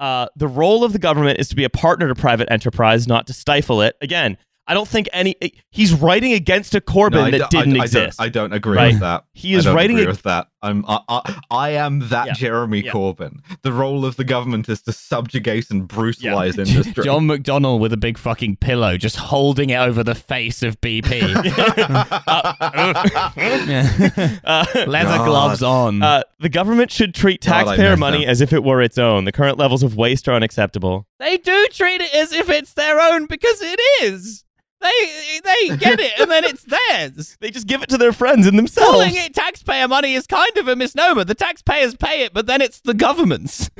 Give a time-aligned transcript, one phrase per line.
[0.00, 3.26] Uh, the role of the government is to be a partner to private enterprise, not
[3.28, 3.96] to stifle it.
[4.00, 5.36] Again, I don't think any.
[5.70, 8.18] He's writing against a Corbyn No, that don't- I- didn't I exist.
[8.18, 8.92] Don't, I don't agree Right.
[8.92, 9.24] with that.
[9.34, 10.48] He is I don't writing agree a- with that.
[10.62, 12.32] I'm I, I, I am that Yeah.
[12.34, 12.92] Jeremy Yeah.
[12.92, 13.40] Corbyn.
[13.62, 17.02] The role of the government is to subjugate and brutalize industry.
[17.04, 21.20] John McDonnell with a big fucking pillow, just holding it over the face of BP.
[24.44, 25.26] Uh, Leather God.
[25.26, 26.02] gloves on.
[26.02, 28.28] uh, the government should treat taxpayer miss money them.
[28.30, 29.24] as if it were its own.
[29.24, 31.06] The current levels of waste are unacceptable.
[31.18, 34.44] they do treat it as if it's their own because it is.
[34.80, 37.36] They they get it and then it's theirs.
[37.40, 38.90] They just give it to their friends and themselves.
[38.90, 41.24] Calling it taxpayer money is kind of a misnomer.
[41.24, 43.70] The taxpayers pay it, but then it's the government's.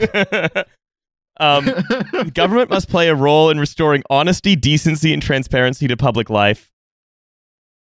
[1.41, 6.29] um, the government must play a role in restoring honesty, decency, and transparency to public
[6.31, 6.71] life.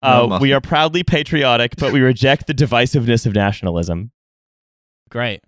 [0.02, 0.42] Uh, mustn't.
[0.42, 4.12] we are proudly patriotic, but we reject the divisiveness of nationalism.
[5.10, 5.42] Great.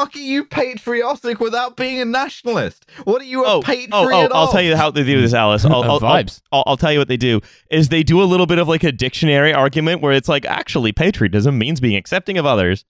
[0.00, 2.86] How the fuck are you patriotic without being a nationalist?
[3.04, 4.52] What are you a Oh, patriot oh, oh, I'll of?
[4.52, 5.64] tell you how they do this, Alice.
[5.64, 6.40] I'll, I'll, I'll, vibes.
[6.52, 8.82] I'll, I'll tell you what they do is they do a little bit of like
[8.84, 12.84] a dictionary argument where it's like actually patriotism means being accepting of others.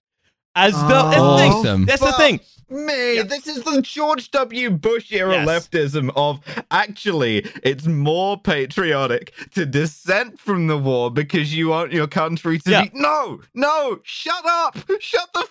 [0.55, 1.51] As the, that's the thing.
[1.53, 1.85] Awesome.
[1.85, 2.39] That's the thing.
[2.69, 3.23] Me, Yeah.
[3.23, 4.69] this is the George W.
[4.69, 5.47] Bush era Yes.
[5.67, 6.39] leftism of
[6.71, 12.71] actually it's more patriotic to dissent from the war because you want your country to
[12.71, 12.83] Yeah.
[12.83, 15.50] be no, no, shut up, shut the fuck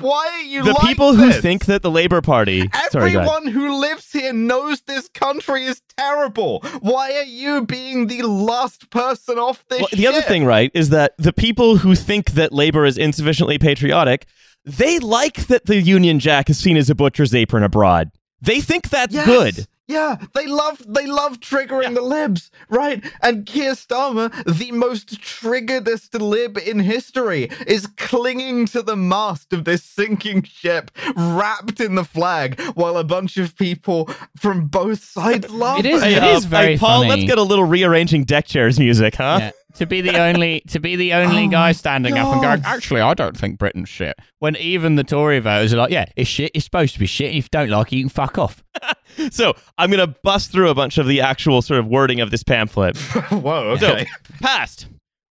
[0.00, 0.04] up.
[0.04, 2.68] Why are you The like people who think that the Labor Party.
[2.90, 3.14] Sorry.
[3.16, 6.60] Everyone who lives here knows this country is terrible.
[6.80, 10.90] Why are you being the last person off this Well, the other thing, right, is
[10.90, 14.26] that the people who think that labor is insufficiently patriotic,
[14.64, 18.10] they like that the Union Jack is seen as a butcher's apron abroad.
[18.42, 19.26] They think that's Yes.
[19.26, 19.66] good.
[19.90, 23.04] Yeah, they love they love triggering the libs, right?
[23.22, 29.64] And Keir Starmer, the most triggeredest lib in history, is clinging to the mast of
[29.64, 35.50] this sinking ship, wrapped in the flag, while a bunch of people from both sides
[35.50, 35.80] laugh.
[35.80, 37.08] It is- at it uh, is very hey, Paul, funny.
[37.10, 39.38] let's get a little rearranging deck chairs music, huh?
[39.40, 39.50] Yeah.
[39.76, 42.62] To be the only to be the only Oh guy my standing up and going,
[42.64, 44.16] actually, I don't think Britain's shit.
[44.40, 46.50] When even the Tory voters are like, yeah, it's shit.
[46.54, 47.34] It's supposed to be shit.
[47.34, 48.64] If you don't like it, you can fuck off.
[49.32, 52.30] So I'm going to bust through a bunch of the actual sort of wording of
[52.30, 52.96] this pamphlet.
[53.30, 54.06] Whoa, So, okay.
[54.40, 54.86] past.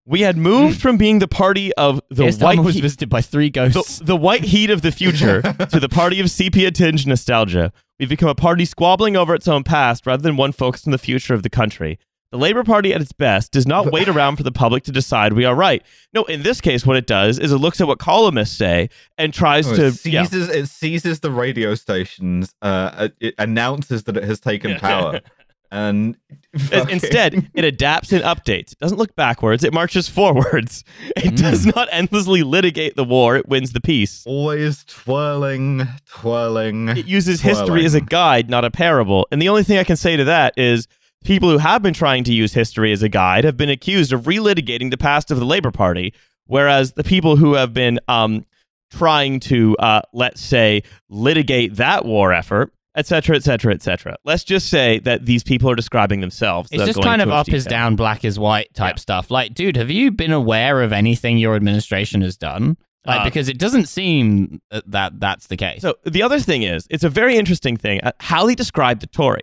[0.05, 3.09] We had moved from being the party of the This white time was heat- visited
[3.09, 3.99] by three ghosts.
[3.99, 7.73] the, the white heat of the future to the party of sepia tinged nostalgia.
[8.01, 10.99] We've become a party squabbling over its own past rather than one focused on the
[10.99, 11.99] future of the country.
[12.31, 15.33] The Labour Party at its best does not wait around for the public to decide
[15.33, 15.83] we are right.
[16.13, 19.33] No, in this case, what it does is it looks at what columnists say and
[19.33, 19.87] tries Oh, to.
[19.87, 20.25] it yeah.
[20.25, 25.21] seizes it seizes the radio stations, uh, it announces that it has taken power,
[25.71, 26.19] and
[26.59, 28.73] fucking- Instead, it adapts and updates.
[28.73, 30.85] It doesn't look backwards, it marches forwards.
[31.17, 31.35] It Hmm.
[31.37, 34.23] does not endlessly litigate the war, it wins the peace.
[34.27, 36.89] always twirling, twirling.
[36.91, 39.27] it uses history as a guide, not a parable.
[39.33, 40.87] And the only thing I can say to that is
[41.25, 44.23] people who have been trying to use history as a guide have been accused of
[44.23, 46.15] relitigating the past of the Labor Party,
[46.47, 48.45] whereas the people who have been um,
[48.91, 54.17] trying to, uh, let's say, litigate that war effort, etc., etc., et cetera, et cetera.
[54.25, 56.71] Let's just say that these people are describing themselves.
[56.73, 59.01] It's just kind of up is down, black is white type Yeah.
[59.01, 59.31] stuff.
[59.31, 62.77] Like, dude, have you been aware of anything your administration has done?
[63.07, 65.81] Like, Uh, because it doesn't seem that- that that's the case.
[65.83, 69.07] So the other thing is, it's a very interesting thing uh, how they describe the
[69.07, 69.43] Tories,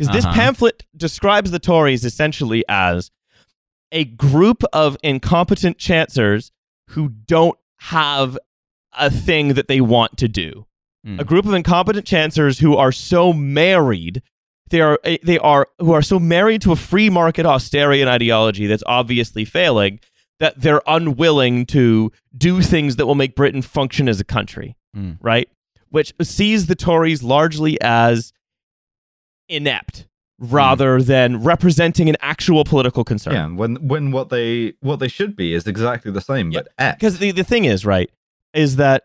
[0.00, 0.34] because this Uh-huh.
[0.34, 3.10] pamphlet describes the Tories essentially as
[3.92, 6.52] a group of incompetent chancers
[6.90, 8.38] who don't have
[8.98, 10.66] a thing that they want to do.
[11.04, 11.20] Hmm.
[11.20, 14.22] A group of incompetent chancers who are so married.
[14.70, 18.66] They are eh, they are who are so married to a free market Austerian ideology
[18.66, 20.00] that's obviously failing
[20.38, 25.12] that they're unwilling to do things that will make Britain function as a country Hmm.
[25.20, 25.48] right?
[25.90, 28.32] Which sees the Tories largely as
[29.50, 30.06] inept
[30.38, 33.34] rather than representing an actual political concern.
[33.34, 36.72] Yeah, when when what they what they should be is exactly the same, Yeah, but
[36.78, 36.96] X.
[36.96, 38.10] Because the, the thing is, right,
[38.54, 39.04] is that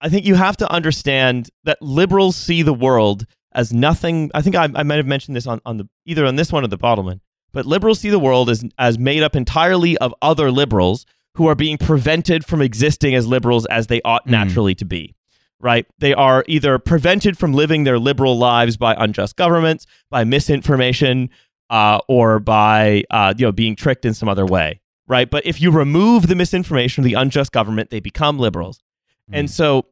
[0.00, 4.30] I think you have to understand that liberals see the world as nothing.
[4.34, 6.64] I think I, I might have mentioned this on, on the either on this one
[6.64, 7.20] or the bottom one,
[7.52, 11.54] but liberals see the world as as made up entirely of other liberals who are
[11.54, 14.30] being prevented from existing as liberals as they ought Mm.
[14.30, 15.14] naturally to be.
[15.60, 15.86] Right?
[15.98, 21.30] They are either prevented from living their liberal lives by unjust governments, by misinformation,
[21.70, 24.80] uh, or by uh, you know being tricked in some other way.
[25.06, 25.30] Right?
[25.30, 28.82] But if you remove the misinformation, the unjust government, they become liberals.
[29.30, 29.86] And so,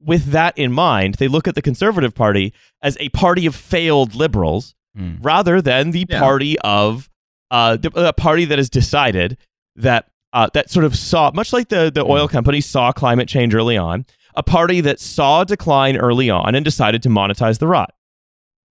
[0.00, 2.52] with that in mind, they look at the Conservative Party
[2.82, 5.14] as a party of failed liberals Hmm.
[5.22, 6.20] rather than the Yeah.
[6.20, 7.08] party of
[7.50, 9.38] uh, the, a party that has decided
[9.76, 13.54] that uh, that sort of saw, much like the the oil companies saw climate change
[13.54, 14.04] early on,
[14.34, 17.94] a party that saw a decline early on and decided to monetize the rot.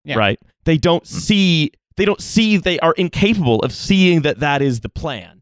[0.04, 0.18] Yeah.
[0.18, 0.40] Right?
[0.66, 1.08] They don't mm.
[1.08, 5.39] see they don't see they are incapable of seeing that that is the plan